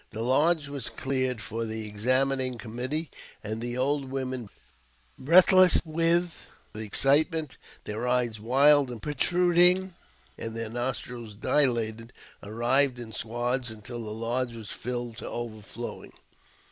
The 0.09 0.23
lodge 0.23 0.67
was 0.67 0.89
cleared 0.89 1.41
for 1.43 1.63
the 1.63 1.87
examining 1.87 2.57
committee, 2.57 3.11
and 3.43 3.61
the 3.61 3.77
old 3.77 4.09
women, 4.09 4.49
breathless 5.19 5.79
with 5.85 6.47
excitement, 6.73 7.57
their 7.83 8.07
eyes 8.07 8.39
wild 8.39 8.89
and 8.89 8.99
pro 8.99 9.13
truding, 9.13 9.91
and 10.39 10.55
their 10.55 10.69
nostrils 10.71 11.35
dilated, 11.35 12.13
arrived 12.41 12.97
in 12.97 13.11
squads, 13.11 13.69
until 13.69 14.03
the 14.03 14.09
lodge 14.09 14.55
was 14.55 14.71
filled 14.71 15.17
to 15.17 15.29
overflowing. 15.29 16.13